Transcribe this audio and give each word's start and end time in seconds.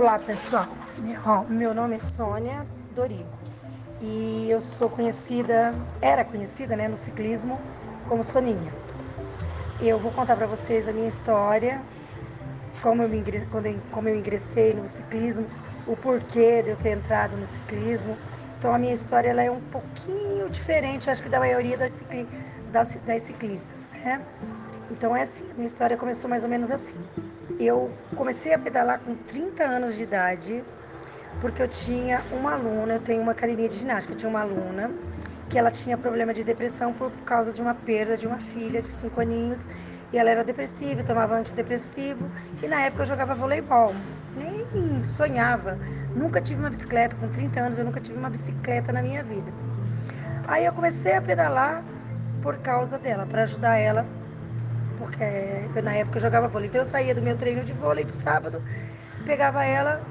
Olá 0.00 0.16
pessoal, 0.16 0.68
meu 1.48 1.74
nome 1.74 1.96
é 1.96 1.98
Sônia 1.98 2.64
Dorigo 2.94 3.28
e 4.00 4.46
eu 4.48 4.60
sou 4.60 4.88
conhecida, 4.88 5.74
era 6.00 6.24
conhecida 6.24 6.76
né, 6.76 6.86
no 6.86 6.96
ciclismo 6.96 7.58
como 8.08 8.22
Soninha. 8.22 8.72
Eu 9.80 9.98
vou 9.98 10.12
contar 10.12 10.36
para 10.36 10.46
vocês 10.46 10.86
a 10.86 10.92
minha 10.92 11.08
história, 11.08 11.82
como 12.80 13.02
eu, 13.02 13.12
ingress, 13.12 13.44
quando 13.46 13.66
eu, 13.66 13.80
como 13.90 14.08
eu 14.08 14.16
ingressei 14.16 14.72
no 14.72 14.88
ciclismo, 14.88 15.48
o 15.84 15.96
porquê 15.96 16.62
de 16.62 16.70
eu 16.70 16.76
ter 16.76 16.90
entrado 16.90 17.36
no 17.36 17.44
ciclismo. 17.44 18.16
Então 18.56 18.72
a 18.72 18.78
minha 18.78 18.94
história 18.94 19.30
ela 19.30 19.42
é 19.42 19.50
um 19.50 19.60
pouquinho 19.60 20.48
diferente, 20.48 21.10
acho 21.10 21.24
que 21.24 21.28
da 21.28 21.40
maioria 21.40 21.76
das, 21.76 21.94
cicli, 21.94 22.28
das, 22.70 22.94
das 23.04 23.22
ciclistas, 23.22 23.80
né? 24.04 24.24
Então 24.90 25.14
é 25.14 25.22
assim, 25.22 25.44
minha 25.54 25.66
história 25.66 25.96
começou 25.96 26.30
mais 26.30 26.42
ou 26.42 26.48
menos 26.48 26.70
assim. 26.70 26.96
Eu 27.60 27.92
comecei 28.16 28.54
a 28.54 28.58
pedalar 28.58 29.00
com 29.00 29.14
30 29.14 29.64
anos 29.64 29.96
de 29.96 30.02
idade, 30.02 30.64
porque 31.40 31.60
eu 31.62 31.68
tinha 31.68 32.22
uma 32.32 32.54
aluna, 32.54 32.94
eu 32.94 33.00
tenho 33.00 33.22
uma 33.22 33.32
academia 33.32 33.68
de 33.68 33.76
ginástica, 33.76 34.14
eu 34.14 34.18
tinha 34.18 34.30
uma 34.30 34.40
aluna 34.40 34.90
que 35.48 35.58
ela 35.58 35.70
tinha 35.70 35.96
problema 35.96 36.32
de 36.34 36.44
depressão 36.44 36.92
por 36.92 37.10
causa 37.24 37.52
de 37.52 37.60
uma 37.60 37.74
perda 37.74 38.16
de 38.16 38.26
uma 38.26 38.38
filha 38.38 38.82
de 38.82 38.88
5 38.88 39.20
aninhos, 39.20 39.66
e 40.12 40.18
ela 40.18 40.30
era 40.30 40.44
depressiva, 40.44 41.02
tomava 41.02 41.36
antidepressivo, 41.36 42.30
e 42.62 42.66
na 42.66 42.82
época 42.82 43.02
eu 43.02 43.06
jogava 43.06 43.34
voleibol, 43.34 43.94
nem 44.36 45.02
sonhava, 45.04 45.78
nunca 46.14 46.40
tive 46.40 46.60
uma 46.60 46.70
bicicleta, 46.70 47.16
com 47.16 47.28
30 47.28 47.60
anos 47.60 47.78
eu 47.78 47.84
nunca 47.84 48.00
tive 48.00 48.18
uma 48.18 48.28
bicicleta 48.28 48.92
na 48.92 49.00
minha 49.00 49.22
vida. 49.22 49.52
Aí 50.46 50.66
eu 50.66 50.72
comecei 50.72 51.14
a 51.14 51.22
pedalar 51.22 51.82
por 52.42 52.58
causa 52.58 52.98
dela, 52.98 53.26
para 53.26 53.42
ajudar 53.42 53.76
ela 53.76 54.06
porque 54.98 55.24
na 55.82 55.94
época 55.94 56.18
eu 56.18 56.22
jogava 56.22 56.48
vôlei. 56.48 56.68
Então 56.68 56.80
eu 56.80 56.84
saía 56.84 57.14
do 57.14 57.22
meu 57.22 57.36
treino 57.36 57.64
de 57.64 57.72
vôlei 57.72 58.04
de 58.04 58.12
sábado, 58.12 58.62
pegava 59.24 59.64
ela, 59.64 60.02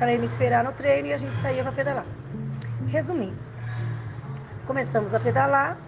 ela 0.00 0.10
ia 0.10 0.18
me 0.18 0.26
esperar 0.26 0.64
no 0.64 0.72
treino 0.72 1.08
e 1.08 1.12
a 1.12 1.18
gente 1.18 1.36
saía 1.36 1.62
para 1.62 1.72
pedalar. 1.72 2.06
Resumindo, 2.86 3.36
começamos 4.66 5.14
a 5.14 5.20
pedalar 5.20 5.78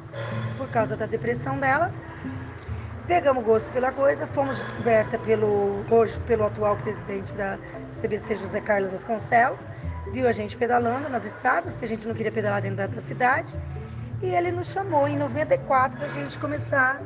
por 0.57 0.69
causa 0.69 0.97
da 0.97 1.07
depressão 1.07 1.59
dela. 1.59 1.93
Pegamos 3.07 3.45
gosto 3.45 3.73
pela 3.73 3.93
coisa, 3.93 4.27
fomos 4.27 4.57
descoberta 4.57 5.17
pelo 5.19 5.85
hoje 5.89 6.21
pelo 6.23 6.45
atual 6.45 6.77
presidente 6.77 7.33
da 7.35 7.57
CBC 8.01 8.37
José 8.37 8.61
Carlos 8.61 8.91
Vasconcelos, 8.91 9.59
viu 10.13 10.27
a 10.27 10.33
gente 10.33 10.57
pedalando 10.57 11.09
nas 11.09 11.25
estradas, 11.25 11.73
porque 11.73 11.85
a 11.85 11.89
gente 11.89 12.07
não 12.07 12.15
queria 12.15 12.33
pedalar 12.33 12.61
dentro 12.61 12.79
da, 12.79 12.89
da 12.89 13.01
cidade, 13.01 13.57
e 14.21 14.27
ele 14.27 14.51
nos 14.51 14.73
chamou 14.73 15.07
em 15.07 15.17
94 15.17 15.97
para 15.97 16.07
a 16.07 16.11
gente 16.11 16.37
começar 16.39 17.01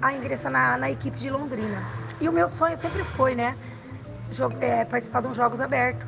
a 0.00 0.12
ingressar 0.12 0.50
na, 0.50 0.76
na, 0.76 0.90
equipe 0.90 1.18
de 1.18 1.30
Londrina. 1.30 1.82
E 2.20 2.28
o 2.28 2.32
meu 2.32 2.48
sonho 2.48 2.76
sempre 2.76 3.04
foi, 3.04 3.34
né? 3.34 3.56
É, 4.60 4.84
participar 4.84 5.22
de 5.22 5.28
uns 5.28 5.36
jogos 5.36 5.60
abertos. 5.60 6.06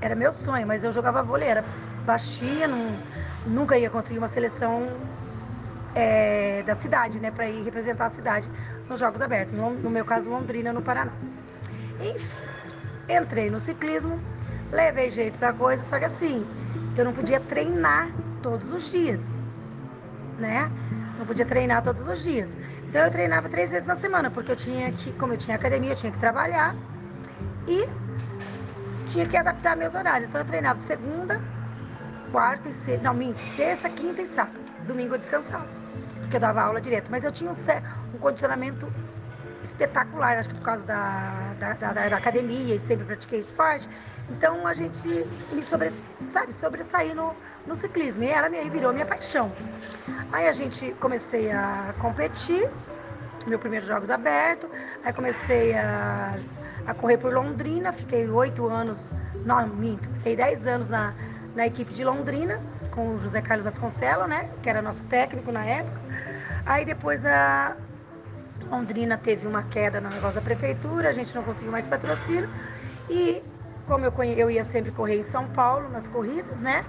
Era 0.00 0.14
meu 0.14 0.32
sonho, 0.32 0.66
mas 0.66 0.82
eu 0.82 0.90
jogava 0.90 1.22
vôlei, 1.22 1.48
era 1.48 1.64
baixinha, 2.04 2.66
não, 2.66 2.98
nunca 3.46 3.78
ia 3.78 3.88
conseguir 3.88 4.18
uma 4.18 4.28
seleção 4.28 4.88
é, 5.94 6.62
da 6.64 6.74
cidade, 6.74 7.20
né? 7.20 7.30
Para 7.30 7.46
ir 7.46 7.62
representar 7.62 8.06
a 8.06 8.10
cidade 8.10 8.50
nos 8.88 8.98
jogos 8.98 9.20
abertos. 9.22 9.54
No, 9.54 9.70
no 9.70 9.90
meu 9.90 10.04
caso, 10.04 10.30
Londrina, 10.30 10.72
no 10.72 10.82
Paraná. 10.82 11.12
Enfim, 12.00 12.36
entrei 13.08 13.50
no 13.50 13.60
ciclismo, 13.60 14.20
levei 14.72 15.10
jeito 15.10 15.38
pra 15.38 15.52
coisa, 15.52 15.84
só 15.84 15.98
que 15.98 16.04
assim, 16.04 16.44
eu 16.96 17.04
não 17.04 17.12
podia 17.12 17.38
treinar 17.38 18.08
todos 18.42 18.72
os 18.72 18.90
dias, 18.90 19.38
né? 20.38 20.70
Não 21.18 21.26
podia 21.26 21.44
treinar 21.44 21.82
todos 21.82 22.06
os 22.06 22.22
dias. 22.22 22.58
Então 22.88 23.02
eu 23.02 23.10
treinava 23.10 23.48
três 23.48 23.70
vezes 23.70 23.86
na 23.86 23.96
semana, 23.96 24.30
porque 24.30 24.50
eu 24.50 24.56
tinha 24.56 24.90
que, 24.92 25.12
como 25.12 25.32
eu 25.32 25.36
tinha 25.36 25.56
academia, 25.56 25.92
eu 25.92 25.96
tinha 25.96 26.10
que 26.10 26.18
trabalhar 26.18 26.74
e 27.66 27.88
tinha 29.06 29.26
que 29.26 29.36
adaptar 29.36 29.76
meus 29.76 29.94
horários. 29.94 30.28
Então 30.28 30.40
eu 30.40 30.44
treinava 30.46 30.78
de 30.78 30.84
segunda, 30.84 31.40
quarta 32.30 32.68
e 32.68 32.72
sexta, 32.72 33.04
não, 33.04 33.14
minto, 33.14 33.42
terça, 33.56 33.88
quinta 33.88 34.22
e 34.22 34.26
sábado. 34.26 34.60
Domingo 34.86 35.14
eu 35.14 35.18
descansava, 35.18 35.68
porque 36.20 36.36
eu 36.36 36.40
dava 36.40 36.62
aula 36.62 36.80
direto. 36.80 37.10
Mas 37.10 37.24
eu 37.24 37.30
tinha 37.30 37.50
um, 37.50 37.54
um 38.14 38.18
condicionamento 38.18 38.92
espetacular, 39.62 40.38
acho 40.38 40.48
que 40.48 40.54
por 40.56 40.64
causa 40.64 40.84
da, 40.84 41.54
da, 41.58 41.74
da, 41.74 42.08
da, 42.08 42.16
academia 42.16 42.74
e 42.74 42.78
sempre 42.78 43.04
pratiquei 43.04 43.38
esporte. 43.38 43.88
Então 44.30 44.66
a 44.66 44.72
gente 44.72 45.08
me 45.52 45.62
sobre, 45.62 45.90
sabe, 46.30 46.52
sobressair 46.52 47.14
no, 47.14 47.34
no 47.66 47.76
ciclismo. 47.76 48.22
E 48.24 48.48
minha, 48.48 48.70
virou 48.70 48.92
minha 48.92 49.06
paixão. 49.06 49.52
Aí 50.32 50.48
a 50.48 50.52
gente 50.52 50.92
comecei 51.00 51.50
a 51.50 51.94
competir, 52.00 52.68
meu 53.46 53.58
primeiro 53.58 53.84
jogos 53.84 54.10
aberto, 54.10 54.70
aí 55.04 55.12
comecei 55.12 55.74
a, 55.74 56.36
a 56.86 56.94
correr 56.94 57.18
por 57.18 57.32
Londrina, 57.32 57.92
fiquei 57.92 58.28
oito 58.28 58.66
anos, 58.68 59.10
não, 59.44 59.66
minto, 59.66 60.08
fiquei 60.14 60.36
dez 60.36 60.66
anos 60.66 60.88
na, 60.88 61.14
na 61.54 61.66
equipe 61.66 61.92
de 61.92 62.04
Londrina, 62.04 62.62
com 62.90 63.14
o 63.14 63.20
José 63.20 63.40
Carlos 63.40 63.64
Vasconcelos, 63.64 64.28
né, 64.28 64.50
que 64.62 64.70
era 64.70 64.80
nosso 64.80 65.04
técnico 65.04 65.50
na 65.50 65.64
época. 65.64 66.00
Aí 66.64 66.84
depois 66.84 67.26
a 67.26 67.76
Londrina 68.72 69.18
teve 69.18 69.46
uma 69.46 69.62
queda 69.62 70.00
no 70.00 70.08
negócio 70.08 70.36
da 70.36 70.40
prefeitura, 70.40 71.10
a 71.10 71.12
gente 71.12 71.34
não 71.34 71.42
conseguiu 71.42 71.70
mais 71.70 71.86
patrocínio. 71.86 72.48
E 73.10 73.42
como 73.86 74.06
eu, 74.06 74.12
eu 74.24 74.50
ia 74.50 74.64
sempre 74.64 74.90
correr 74.90 75.18
em 75.18 75.22
São 75.22 75.46
Paulo, 75.48 75.90
nas 75.90 76.08
corridas, 76.08 76.58
né? 76.58 76.82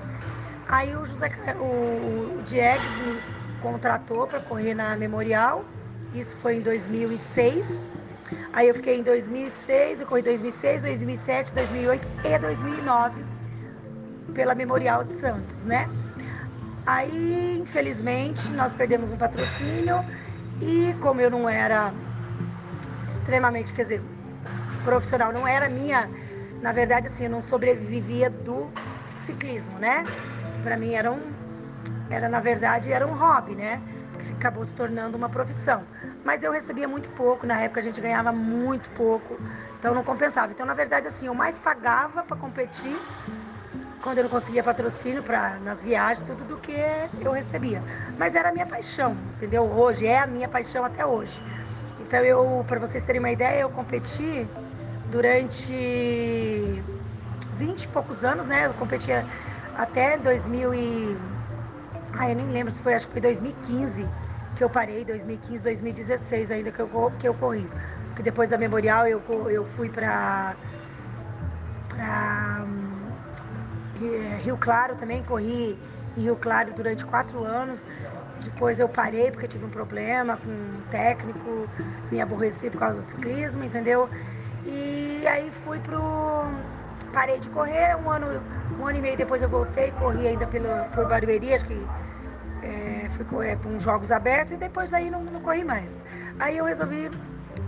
Aí 0.70 0.96
o 0.96 1.06
José 1.06 1.30
o, 1.60 2.40
o 2.40 2.44
Diegues 2.44 2.90
me 3.02 3.22
contratou 3.62 4.26
para 4.26 4.40
correr 4.40 4.74
na 4.74 4.96
Memorial. 4.96 5.66
Isso 6.14 6.38
foi 6.38 6.56
em 6.56 6.62
2006. 6.62 7.90
Aí 8.54 8.70
eu 8.70 8.76
fiquei 8.76 9.00
em 9.00 9.04
2006, 9.04 10.02
eu 10.02 10.08
corri 10.08 10.22
2006, 10.22 10.84
2007, 10.84 11.54
2008 11.54 12.08
e 12.24 12.40
2009 12.40 13.24
pela 14.34 14.56
Memorial 14.56 15.04
de 15.04 15.14
Santos, 15.14 15.66
né? 15.66 15.90
Aí, 16.86 17.60
infelizmente, 17.62 18.50
nós 18.52 18.74
perdemos 18.74 19.12
um 19.12 19.18
patrocínio 19.18 20.04
e 20.62 20.94
como 21.00 21.22
eu 21.22 21.30
não 21.30 21.48
era 21.50 21.94
extremamente, 23.08 23.74
quer 23.74 23.84
dizer, 23.84 24.04
profissional, 24.84 25.32
não 25.32 25.48
era 25.48 25.70
minha, 25.70 26.10
na 26.62 26.72
verdade, 26.72 27.08
assim, 27.08 27.26
eu 27.26 27.30
não 27.30 27.42
sobrevivia 27.42 28.30
do 28.30 28.72
ciclismo, 29.16 29.78
né? 29.80 30.08
Para 30.62 30.78
mim 30.78 30.94
era 30.94 31.12
um, 31.12 31.34
era 32.10 32.30
na 32.30 32.40
verdade 32.40 32.92
era 32.92 33.06
um 33.06 33.18
hobby, 33.18 33.56
né? 33.56 33.82
Que 34.20 34.34
acabou 34.34 34.64
se 34.64 34.74
tornando 34.74 35.18
uma 35.18 35.30
profissão. 35.30 35.86
Mas 36.24 36.44
eu 36.44 36.52
recebia 36.52 36.88
muito 36.88 37.10
pouco, 37.10 37.46
na 37.46 37.60
época 37.60 37.80
a 37.80 37.84
gente 37.84 38.00
ganhava 38.00 38.32
muito 38.32 38.90
pouco, 38.92 39.38
então 39.78 39.94
não 39.94 40.04
compensava. 40.04 40.52
Então, 40.52 40.66
na 40.66 40.74
verdade, 40.74 41.08
assim, 41.08 41.28
eu 41.28 41.34
mais 41.34 41.60
pagava 41.60 42.24
para 42.24 42.38
competir 42.38 43.02
quando 44.04 44.18
eu 44.18 44.26
não 44.26 44.30
conseguia 44.30 44.62
patrocínio 44.62 45.24
para 45.24 45.60
nas 45.60 45.82
viagens, 45.82 46.28
tudo 46.28 46.44
do 46.44 46.58
que 46.58 46.76
eu 47.22 47.32
recebia. 47.32 47.82
Mas 48.18 48.36
era 48.36 48.50
a 48.50 48.52
minha 48.52 48.66
paixão, 48.66 49.16
entendeu? 49.38 49.64
Hoje 49.64 50.06
é 50.06 50.20
a 50.20 50.28
minha 50.28 50.50
paixão 50.50 50.84
até 50.84 51.06
hoje. 51.06 51.42
Então 52.02 52.20
eu, 52.20 52.66
para 52.68 52.82
vocês 52.82 53.04
terem 53.06 53.20
uma 53.20 53.32
ideia, 53.32 53.62
eu 53.62 53.70
competi 53.70 54.46
durante 55.10 55.74
20 57.56 57.84
e 57.84 57.88
poucos 57.88 58.26
anos, 58.26 58.46
né? 58.46 58.66
Eu 58.66 58.74
competia 58.74 59.26
até 59.78 60.18
2000 60.18 60.74
e 60.74 61.18
ah, 62.20 62.30
eu 62.30 62.36
nem 62.36 62.48
lembro 62.48 62.74
se 62.74 62.82
foi, 62.82 62.94
acho 62.94 63.08
que 63.08 63.14
foi 63.14 63.22
2015 63.22 64.06
que 64.58 64.64
eu 64.64 64.70
parei, 64.70 65.06
2015, 65.06 65.64
2016 65.64 66.52
ainda 66.52 66.72
que 66.72 66.80
eu, 66.82 67.14
que 67.18 67.28
eu 67.28 67.34
corri. 67.34 67.70
Porque 68.08 68.22
depois 68.22 68.50
da 68.50 68.58
Memorial 68.58 69.08
eu, 69.08 69.24
eu 69.50 69.66
fui 69.66 69.90
para 69.90 70.56
Rio 74.44 74.58
Claro 74.58 74.96
também, 74.96 75.24
corri 75.24 75.78
em 76.18 76.22
Rio 76.22 76.36
Claro 76.36 76.74
durante 76.74 77.06
quatro 77.06 77.44
anos. 77.44 77.86
Depois 78.44 78.80
eu 78.80 78.90
parei 78.90 79.32
porque 79.32 79.48
tive 79.48 79.66
um 79.66 79.70
problema 79.70 80.38
com 80.38 80.50
um 80.50 80.82
técnico, 80.90 81.70
me 82.12 82.20
aborreci 82.20 82.70
por 82.70 82.80
causa 82.80 82.98
do 82.98 83.04
ciclismo, 83.04 83.64
entendeu? 83.64 84.10
E 84.66 85.26
aí 85.28 85.52
fui 85.52 85.80
pro. 85.80 86.44
Parei 87.14 87.40
de 87.40 87.50
correr, 87.50 87.96
um 87.96 88.10
ano, 88.10 88.44
um 88.80 88.88
ano 88.88 88.98
e 88.98 89.02
meio 89.02 89.16
depois 89.16 89.42
eu 89.42 89.48
voltei, 89.48 89.92
corri 89.92 90.28
ainda 90.28 90.48
pelo, 90.48 90.68
por 90.96 91.08
Barueri, 91.08 91.54
acho 91.54 91.66
que 91.66 91.88
é, 92.64 93.08
fui 93.10 93.24
correr 93.24 93.56
para 93.58 93.70
uns 93.70 93.84
jogos 93.84 94.12
abertos 94.12 94.54
e 94.54 94.58
depois 94.58 94.90
daí 94.90 95.12
não, 95.12 95.24
não 95.24 95.40
corri 95.40 95.64
mais. 95.64 96.04
Aí 96.40 96.58
eu 96.58 96.66
resolvi 96.66 97.12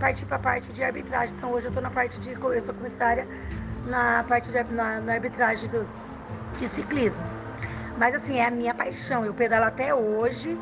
partir 0.00 0.26
para 0.26 0.36
a 0.36 0.40
parte 0.40 0.72
de 0.72 0.82
arbitragem. 0.82 1.34
Então 1.36 1.52
hoje 1.52 1.66
eu 1.66 1.70
estou 1.70 1.82
na 1.82 1.90
parte 1.90 2.18
de. 2.18 2.32
Eu 2.32 2.62
sou 2.62 2.74
comissária 2.74 3.28
na 3.86 4.24
parte 4.24 4.50
de 4.50 4.62
na, 4.64 5.00
na 5.00 5.12
arbitragem 5.12 5.70
do, 5.70 5.88
de 6.56 6.68
ciclismo. 6.68 7.24
Mas 7.96 8.14
assim, 8.14 8.38
é 8.38 8.46
a 8.46 8.50
minha 8.50 8.74
paixão. 8.74 9.24
Eu 9.24 9.34
pedalo 9.34 9.64
até 9.64 9.94
hoje. 9.94 10.58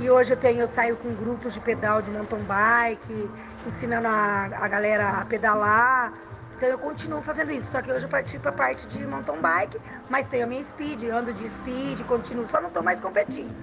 E 0.00 0.08
hoje 0.08 0.32
eu 0.32 0.36
tenho, 0.36 0.60
eu 0.60 0.68
saio 0.68 0.96
com 0.96 1.12
grupos 1.14 1.54
de 1.54 1.60
pedal 1.60 2.00
de 2.00 2.10
mountain 2.10 2.44
bike, 2.44 3.30
ensinando 3.66 4.06
a, 4.06 4.44
a 4.44 4.68
galera 4.68 5.20
a 5.20 5.24
pedalar. 5.24 6.12
Então 6.56 6.68
eu 6.68 6.78
continuo 6.78 7.20
fazendo 7.20 7.50
isso. 7.50 7.72
Só 7.72 7.82
que 7.82 7.90
hoje 7.92 8.04
eu 8.04 8.08
parti 8.08 8.38
para 8.38 8.50
a 8.50 8.54
parte 8.54 8.86
de 8.86 9.04
mountain 9.06 9.40
bike, 9.40 9.80
mas 10.08 10.26
tenho 10.26 10.44
a 10.44 10.46
minha 10.46 10.62
speed, 10.62 11.04
ando 11.04 11.32
de 11.32 11.48
speed, 11.48 12.02
continuo, 12.06 12.46
só 12.46 12.60
não 12.60 12.68
estou 12.68 12.82
mais 12.82 13.00
competindo. 13.00 13.54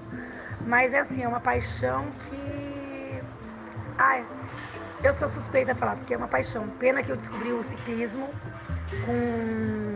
Mas 0.65 0.93
é 0.93 0.99
assim, 0.99 1.23
é 1.23 1.27
uma 1.27 1.39
paixão 1.39 2.05
que. 2.19 3.21
Ai, 3.97 4.25
eu 5.03 5.13
sou 5.13 5.27
suspeita 5.27 5.71
a 5.71 5.75
falar, 5.75 5.95
porque 5.95 6.13
é 6.13 6.17
uma 6.17 6.27
paixão. 6.27 6.67
Pena 6.79 7.01
que 7.01 7.11
eu 7.11 7.15
descobri 7.15 7.53
o 7.53 7.63
ciclismo 7.63 8.29
com 9.05 9.94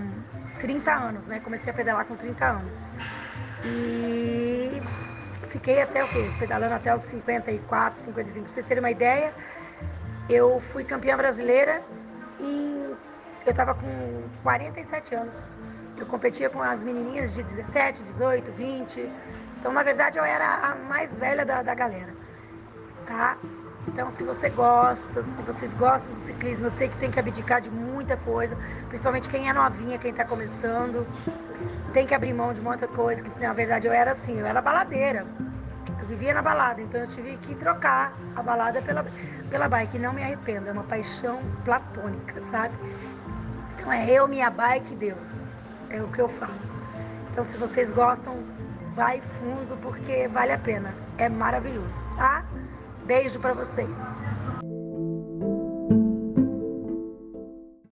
30 0.59 0.93
anos, 0.93 1.27
né? 1.27 1.39
Comecei 1.39 1.71
a 1.71 1.75
pedalar 1.75 2.05
com 2.05 2.15
30 2.15 2.45
anos. 2.45 2.73
E 3.65 4.81
fiquei 5.47 5.81
até 5.81 6.03
o 6.03 6.07
quê? 6.07 6.29
Pedalando 6.37 6.75
até 6.75 6.93
os 6.93 7.01
54, 7.03 7.99
55. 7.99 8.43
Pra 8.43 8.53
vocês 8.53 8.65
terem 8.65 8.83
uma 8.83 8.91
ideia, 8.91 9.33
eu 10.29 10.59
fui 10.61 10.83
campeã 10.83 11.17
brasileira 11.17 11.81
e 12.39 12.95
eu 13.45 13.53
tava 13.53 13.73
com 13.73 14.23
47 14.43 15.15
anos. 15.15 15.51
Eu 15.97 16.05
competia 16.05 16.49
com 16.49 16.61
as 16.61 16.83
menininhas 16.83 17.33
de 17.33 17.43
17, 17.43 18.03
18, 18.03 18.51
20. 18.51 19.11
Então, 19.59 19.73
na 19.73 19.83
verdade, 19.83 20.17
eu 20.17 20.23
era 20.23 20.71
a 20.71 20.75
mais 20.75 21.17
velha 21.17 21.45
da, 21.45 21.61
da 21.61 21.73
galera. 21.73 22.13
Tá? 23.05 23.37
Então, 23.91 24.11
se 24.11 24.23
você 24.23 24.49
gosta, 24.49 25.23
se 25.23 25.41
vocês 25.41 25.73
gostam 25.73 26.13
do 26.13 26.19
ciclismo, 26.19 26.67
eu 26.67 26.71
sei 26.71 26.87
que 26.87 26.95
tem 26.95 27.09
que 27.09 27.19
abdicar 27.19 27.59
de 27.59 27.71
muita 27.71 28.15
coisa, 28.15 28.55
principalmente 28.87 29.27
quem 29.27 29.49
é 29.49 29.53
novinha, 29.53 29.97
quem 29.97 30.11
está 30.11 30.23
começando, 30.23 31.07
tem 31.91 32.05
que 32.05 32.13
abrir 32.13 32.31
mão 32.31 32.53
de 32.53 32.61
muita 32.61 32.87
coisa, 32.87 33.23
que 33.23 33.29
na 33.41 33.51
verdade 33.51 33.87
eu 33.87 33.91
era 33.91 34.11
assim, 34.11 34.37
eu 34.39 34.45
era 34.45 34.61
baladeira. 34.61 35.25
Eu 35.99 36.05
vivia 36.05 36.35
na 36.35 36.41
balada, 36.41 36.79
então 36.81 37.01
eu 37.01 37.07
tive 37.07 37.35
que 37.37 37.55
trocar 37.55 38.13
a 38.35 38.43
balada 38.43 38.79
pela, 38.79 39.03
pela 39.49 39.67
bike. 39.67 39.97
Não 39.97 40.13
me 40.13 40.23
arrependo, 40.23 40.69
é 40.69 40.71
uma 40.71 40.83
paixão 40.83 41.41
platônica, 41.65 42.39
sabe? 42.39 42.75
Então 43.75 43.91
é 43.91 44.07
eu, 44.11 44.27
minha 44.27 44.51
bike 44.51 44.95
Deus. 44.95 45.55
É 45.89 45.99
o 45.99 46.07
que 46.09 46.21
eu 46.21 46.29
falo. 46.29 46.61
Então 47.31 47.43
se 47.43 47.57
vocês 47.57 47.91
gostam, 47.91 48.37
vai 48.93 49.19
fundo 49.19 49.75
porque 49.77 50.27
vale 50.27 50.51
a 50.51 50.59
pena. 50.59 50.93
É 51.17 51.27
maravilhoso, 51.27 52.07
tá? 52.15 52.45
Beijo 53.09 53.39
para 53.39 53.55
vocês. 53.55 53.89